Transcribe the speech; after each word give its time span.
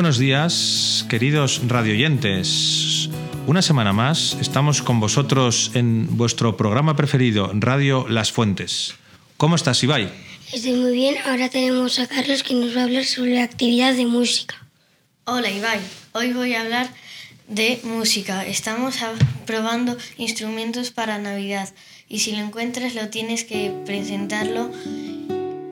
buenos 0.00 0.16
días, 0.16 1.04
queridos 1.10 1.60
radioyentes. 1.68 3.10
Una 3.46 3.60
semana 3.60 3.92
más 3.92 4.34
estamos 4.40 4.80
con 4.80 4.98
vosotros 4.98 5.72
en 5.74 6.16
vuestro 6.16 6.56
programa 6.56 6.96
preferido, 6.96 7.50
Radio 7.52 8.06
Las 8.08 8.32
Fuentes. 8.32 8.94
¿Cómo 9.36 9.56
estás, 9.56 9.82
Ibai? 9.82 10.10
Estoy 10.54 10.72
muy 10.72 10.92
bien. 10.92 11.16
Ahora 11.26 11.50
tenemos 11.50 11.98
a 11.98 12.06
Carlos 12.06 12.42
que 12.42 12.54
nos 12.54 12.74
va 12.74 12.80
a 12.80 12.84
hablar 12.84 13.04
sobre 13.04 13.34
la 13.34 13.42
actividad 13.42 13.92
de 13.94 14.06
música. 14.06 14.54
Hola, 15.26 15.50
Ibai. 15.50 15.80
Hoy 16.12 16.32
voy 16.32 16.54
a 16.54 16.62
hablar 16.62 16.88
de 17.48 17.78
música. 17.84 18.46
Estamos 18.46 18.96
probando 19.44 19.98
instrumentos 20.16 20.92
para 20.92 21.18
Navidad 21.18 21.68
y 22.08 22.20
si 22.20 22.32
lo 22.32 22.38
encuentras 22.38 22.94
lo 22.94 23.10
tienes 23.10 23.44
que 23.44 23.70
presentarlo. 23.84 24.70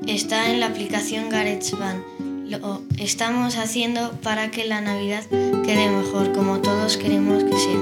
Está 0.06 0.50
en 0.50 0.60
la 0.60 0.66
aplicación 0.66 1.30
GarageBand 1.30 2.17
lo 2.48 2.82
estamos 2.98 3.56
haciendo 3.56 4.12
para 4.22 4.50
que 4.50 4.64
la 4.64 4.80
Navidad 4.80 5.24
quede 5.28 5.90
mejor, 5.90 6.32
como 6.32 6.60
todos 6.60 6.96
queremos 6.96 7.44
que 7.44 7.52
sea. 7.52 7.80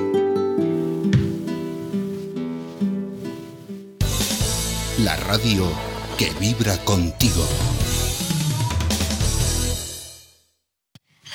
La 5.05 5.16
radio 5.16 5.70
que 6.19 6.30
vibra 6.41 6.77
contigo. 6.84 7.47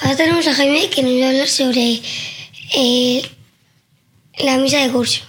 Ahora 0.01 0.17
tenemos 0.17 0.47
a 0.47 0.53
Jaime 0.53 0.89
que 0.89 1.03
nos 1.03 1.13
va 1.21 1.25
a 1.25 1.29
hablar 1.29 1.47
sobre 1.47 2.01
eh, 2.75 3.21
la 4.39 4.57
misa 4.57 4.79
de 4.79 4.91
curso. 4.91 5.21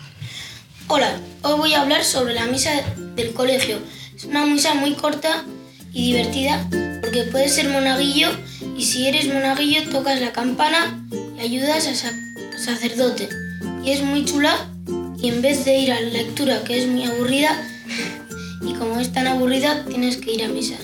Hola, 0.88 1.20
hoy 1.42 1.58
voy 1.58 1.74
a 1.74 1.82
hablar 1.82 2.02
sobre 2.04 2.34
la 2.34 2.46
misa 2.46 2.70
del 3.14 3.32
colegio. 3.32 3.78
Es 4.16 4.24
una 4.24 4.44
misa 4.44 4.74
muy 4.74 4.94
corta 4.94 5.44
y 5.92 6.12
divertida 6.12 6.66
porque 7.00 7.24
puedes 7.24 7.54
ser 7.54 7.68
monaguillo 7.68 8.30
y 8.76 8.84
si 8.84 9.06
eres 9.06 9.26
monaguillo 9.26 9.88
tocas 9.90 10.20
la 10.20 10.32
campana 10.32 11.06
y 11.36 11.40
ayudas 11.40 11.86
al 11.86 12.58
sacerdote. 12.58 13.28
Y 13.84 13.90
es 13.90 14.02
muy 14.02 14.24
chula 14.24 14.68
y 15.20 15.28
en 15.28 15.42
vez 15.42 15.64
de 15.64 15.78
ir 15.78 15.92
a 15.92 16.00
la 16.00 16.10
lectura 16.10 16.64
que 16.64 16.78
es 16.80 16.86
muy 16.86 17.04
aburrida 17.04 17.50
y 18.62 18.74
como 18.74 19.00
es 19.00 19.12
tan 19.12 19.26
aburrida 19.26 19.84
tienes 19.84 20.16
que 20.16 20.32
ir 20.32 20.44
a 20.44 20.48
misa. 20.48 20.76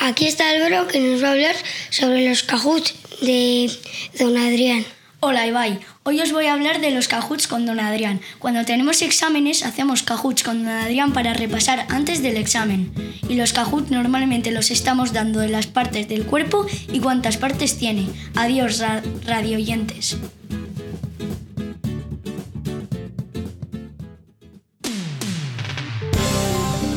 Aquí 0.00 0.26
está 0.26 0.50
Álvaro 0.50 0.86
que 0.86 1.00
nos 1.00 1.22
va 1.22 1.28
a 1.28 1.32
hablar 1.32 1.56
sobre 1.88 2.28
los 2.28 2.42
cajuts 2.42 2.94
de 3.22 3.70
don 4.18 4.36
Adrián. 4.36 4.84
Hola 5.26 5.46
Ibai, 5.46 5.80
hoy 6.02 6.20
os 6.20 6.32
voy 6.32 6.44
a 6.44 6.52
hablar 6.52 6.82
de 6.82 6.90
los 6.90 7.08
cajuts 7.08 7.48
con 7.48 7.64
don 7.64 7.80
Adrián. 7.80 8.20
Cuando 8.38 8.66
tenemos 8.66 9.00
exámenes 9.00 9.64
hacemos 9.64 10.02
cajuts 10.02 10.42
con 10.42 10.64
don 10.64 10.68
Adrián 10.68 11.14
para 11.14 11.32
repasar 11.32 11.86
antes 11.88 12.22
del 12.22 12.36
examen. 12.36 12.92
Y 13.26 13.36
los 13.36 13.54
cajuts 13.54 13.90
normalmente 13.90 14.50
los 14.50 14.70
estamos 14.70 15.14
dando 15.14 15.40
de 15.40 15.48
las 15.48 15.66
partes 15.66 16.08
del 16.08 16.26
cuerpo 16.26 16.66
y 16.92 17.00
cuántas 17.00 17.38
partes 17.38 17.78
tiene. 17.78 18.06
Adiós 18.34 18.80
ra 18.80 19.02
radioyentes. 19.24 20.18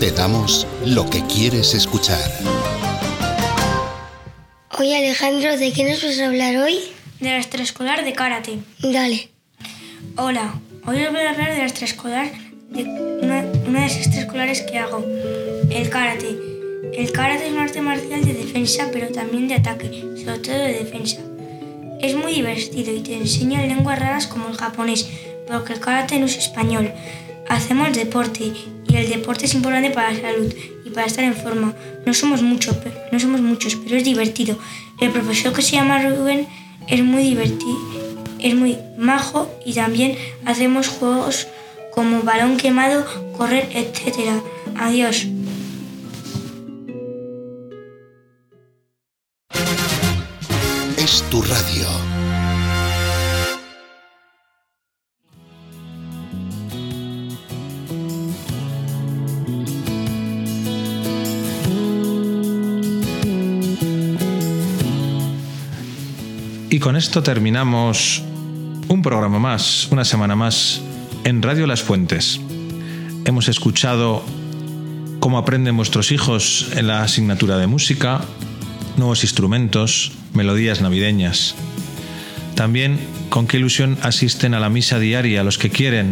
Te 0.02 0.12
damos 0.12 0.68
lo 0.86 1.10
que 1.10 1.26
quieres 1.28 1.74
escuchar. 1.74 2.30
Oye 4.78 4.98
Alejandro, 4.98 5.58
¿de 5.58 5.72
qué 5.72 5.90
nos 5.90 6.04
vas 6.04 6.20
a 6.20 6.26
hablar 6.26 6.58
hoy? 6.58 6.97
De 7.20 7.30
la 7.30 7.38
extraescolar 7.38 8.04
de 8.04 8.14
karate. 8.14 8.60
Dale. 8.80 9.30
Hola, 10.18 10.54
hoy 10.86 11.04
os 11.04 11.12
voy 11.12 11.22
a 11.22 11.32
hablar 11.32 11.52
de 11.52 11.58
la 11.58 11.64
extraescolar, 11.66 12.30
de 12.70 12.84
una, 12.84 13.44
una 13.68 13.80
de 13.82 13.88
las 13.88 13.98
extraescolares 13.98 14.62
que 14.62 14.78
hago, 14.78 15.04
el 15.70 15.90
karate. 15.90 16.38
El 16.94 17.12
karate 17.12 17.48
es 17.48 17.54
un 17.54 17.60
arte 17.60 17.82
marcial 17.82 18.24
de 18.24 18.34
defensa, 18.34 18.90
pero 18.92 19.10
también 19.10 19.48
de 19.48 19.56
ataque, 19.56 20.04
sobre 20.24 20.40
todo 20.40 20.58
de 20.58 20.74
defensa. 20.74 21.18
Es 22.02 22.16
muy 22.16 22.34
divertido 22.34 22.94
y 22.94 23.02
te 23.02 23.16
enseña 23.16 23.66
lenguas 23.66 24.00
raras 24.00 24.28
como 24.28 24.50
el 24.50 24.56
japonés, 24.56 25.10
porque 25.48 25.74
el 25.74 25.80
karate 25.80 26.20
no 26.20 26.28
es 26.28 26.38
español. 26.38 26.92
Hacemos 27.50 27.94
deporte 27.94 28.52
y 28.88 28.96
el 28.96 29.10
deporte 29.10 29.46
es 29.46 29.54
importante 29.56 29.90
para 29.90 30.12
la 30.12 30.22
salud 30.22 30.54
y 30.86 30.90
para 30.92 31.08
estar 31.08 31.24
en 31.24 31.36
forma. 31.36 31.74
No 32.06 32.14
somos, 32.14 32.42
mucho, 32.44 32.80
no 33.12 33.20
somos 33.20 33.42
muchos, 33.42 33.76
pero 33.76 33.96
es 33.96 34.04
divertido. 34.04 34.60
El 35.00 35.12
profesor 35.12 35.54
que 35.54 35.62
se 35.62 35.74
llama 35.74 36.02
Rubén 36.02 36.48
es 36.88 37.04
muy 37.04 37.24
divertido, 37.24 37.78
es 38.40 38.56
muy 38.56 38.78
majo 38.98 39.50
y 39.66 39.74
también 39.74 40.18
hacemos 40.46 40.88
juegos 40.88 41.48
como 41.94 42.22
balón 42.22 42.58
quemado, 42.58 43.06
correr, 43.38 43.70
etc. 43.74 44.42
Adiós. 44.78 45.28
Es 50.98 51.24
tu 51.30 51.42
radio. 51.42 52.07
Y 66.70 66.80
con 66.80 66.98
esto 66.98 67.24
terminamos 67.24 68.22
un 68.90 69.02
programa 69.02 69.40
más, 69.40 69.88
una 69.90 70.04
semana 70.04 70.36
más 70.36 70.82
en 71.24 71.42
Radio 71.42 71.66
Las 71.66 71.82
Fuentes. 71.82 72.42
Hemos 73.24 73.48
escuchado 73.48 74.22
cómo 75.22 75.38
aprenden 75.38 75.78
vuestros 75.78 76.12
hijos 76.12 76.68
en 76.76 76.88
la 76.88 77.04
asignatura 77.04 77.58
de 77.58 77.68
música, 77.68 78.20
nuevos 78.98 79.24
instrumentos, 79.24 80.12
melodías 80.34 80.82
navideñas. 80.82 81.56
También 82.56 83.00
con 83.30 83.48
qué 83.48 83.58
ilusión 83.58 83.98
asisten 84.02 84.54
a 84.54 84.60
la 84.60 84.70
misa 84.70 85.00
diaria 85.00 85.46
los 85.46 85.58
que 85.58 85.70
quieren, 85.70 86.12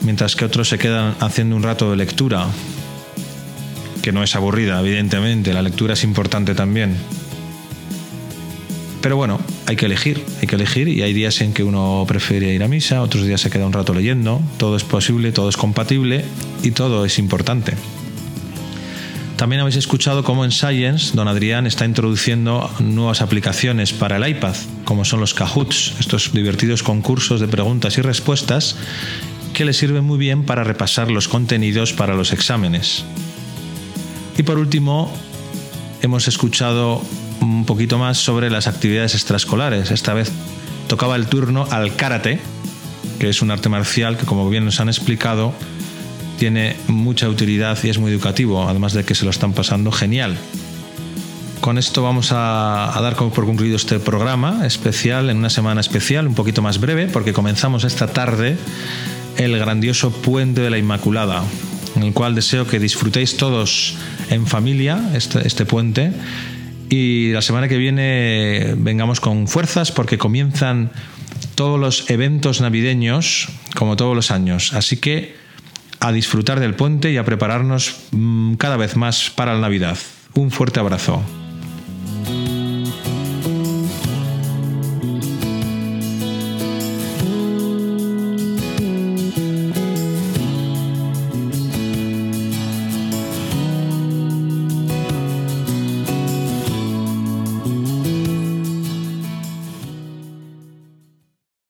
mientras 0.00 0.34
que 0.34 0.46
otros 0.46 0.68
se 0.68 0.78
quedan 0.78 1.14
haciendo 1.20 1.54
un 1.54 1.62
rato 1.62 1.92
de 1.92 1.96
lectura, 1.96 2.48
que 4.02 4.10
no 4.10 4.24
es 4.24 4.34
aburrida, 4.34 4.80
evidentemente, 4.80 5.52
la 5.54 5.62
lectura 5.62 5.94
es 5.94 6.02
importante 6.02 6.56
también. 6.56 6.96
Pero 9.00 9.16
bueno, 9.16 9.38
hay 9.66 9.76
que 9.76 9.86
elegir, 9.86 10.24
hay 10.40 10.48
que 10.48 10.56
elegir 10.56 10.88
y 10.88 11.02
hay 11.02 11.12
días 11.12 11.40
en 11.40 11.52
que 11.52 11.62
uno 11.62 12.04
prefiere 12.08 12.52
ir 12.52 12.62
a 12.62 12.68
misa, 12.68 13.02
otros 13.02 13.24
días 13.24 13.40
se 13.40 13.50
queda 13.50 13.66
un 13.66 13.72
rato 13.72 13.94
leyendo, 13.94 14.40
todo 14.56 14.76
es 14.76 14.82
posible, 14.82 15.30
todo 15.30 15.48
es 15.48 15.56
compatible 15.56 16.24
y 16.62 16.72
todo 16.72 17.04
es 17.04 17.18
importante. 17.18 17.74
También 19.36 19.60
habéis 19.60 19.76
escuchado 19.76 20.24
cómo 20.24 20.44
en 20.44 20.50
Science 20.50 21.14
don 21.14 21.28
Adrián 21.28 21.68
está 21.68 21.84
introduciendo 21.84 22.68
nuevas 22.80 23.22
aplicaciones 23.22 23.92
para 23.92 24.16
el 24.16 24.28
iPad, 24.28 24.56
como 24.84 25.04
son 25.04 25.20
los 25.20 25.32
Kahoots, 25.32 25.94
estos 26.00 26.32
divertidos 26.32 26.82
concursos 26.82 27.38
de 27.40 27.46
preguntas 27.46 27.98
y 27.98 28.02
respuestas 28.02 28.74
que 29.54 29.64
le 29.64 29.74
sirven 29.74 30.02
muy 30.02 30.18
bien 30.18 30.42
para 30.42 30.64
repasar 30.64 31.12
los 31.12 31.28
contenidos 31.28 31.92
para 31.92 32.16
los 32.16 32.32
exámenes. 32.32 33.04
Y 34.36 34.42
por 34.42 34.58
último, 34.58 35.12
hemos 36.02 36.26
escuchado 36.26 37.00
un 37.40 37.64
poquito 37.64 37.98
más 37.98 38.18
sobre 38.18 38.50
las 38.50 38.66
actividades 38.66 39.14
extraescolares. 39.14 39.90
Esta 39.90 40.14
vez 40.14 40.32
tocaba 40.88 41.16
el 41.16 41.26
turno 41.26 41.66
al 41.70 41.96
karate, 41.96 42.40
que 43.18 43.28
es 43.28 43.42
un 43.42 43.50
arte 43.50 43.68
marcial 43.68 44.16
que, 44.16 44.26
como 44.26 44.48
bien 44.48 44.64
nos 44.64 44.80
han 44.80 44.88
explicado, 44.88 45.52
tiene 46.38 46.76
mucha 46.86 47.28
utilidad 47.28 47.78
y 47.82 47.88
es 47.88 47.98
muy 47.98 48.12
educativo, 48.12 48.68
además 48.68 48.92
de 48.92 49.04
que 49.04 49.14
se 49.14 49.24
lo 49.24 49.30
están 49.30 49.52
pasando 49.52 49.90
genial. 49.92 50.36
Con 51.60 51.76
esto 51.76 52.02
vamos 52.02 52.30
a, 52.32 52.96
dar 53.02 53.16
por 53.16 53.44
concluido 53.44 53.76
este 53.76 53.98
programa 53.98 54.64
especial, 54.64 55.28
en 55.28 55.38
una 55.38 55.50
semana 55.50 55.80
especial, 55.80 56.26
un 56.26 56.34
poquito 56.34 56.62
más 56.62 56.78
breve, 56.78 57.08
porque 57.08 57.32
comenzamos 57.32 57.84
esta 57.84 58.06
tarde 58.06 58.56
el 59.36 59.58
grandioso 59.58 60.10
Puente 60.10 60.60
de 60.60 60.70
la 60.70 60.78
Inmaculada, 60.78 61.42
en 61.96 62.04
el 62.04 62.12
cual 62.12 62.34
deseo 62.34 62.66
que 62.66 62.78
disfrutéis 62.78 63.36
todos 63.36 63.96
en 64.30 64.46
familia 64.46 65.10
este, 65.14 65.46
este 65.46 65.66
puente 65.66 66.12
y 66.88 67.32
la 67.32 67.42
semana 67.42 67.68
que 67.68 67.76
viene 67.76 68.74
vengamos 68.76 69.20
con 69.20 69.48
fuerzas 69.48 69.92
porque 69.92 70.18
comienzan 70.18 70.90
todos 71.54 71.78
los 71.78 72.10
eventos 72.10 72.60
navideños 72.60 73.48
como 73.76 73.96
todos 73.96 74.14
los 74.14 74.30
años. 74.30 74.72
Así 74.74 74.96
que 74.96 75.36
a 76.00 76.12
disfrutar 76.12 76.60
del 76.60 76.74
puente 76.74 77.10
y 77.10 77.16
a 77.16 77.24
prepararnos 77.24 77.96
mm, 78.12 78.54
cada 78.54 78.76
vez 78.76 78.96
más 78.96 79.30
para 79.30 79.54
la 79.54 79.60
Navidad. 79.60 79.98
Un 80.34 80.50
fuerte 80.50 80.80
abrazo. 80.80 81.22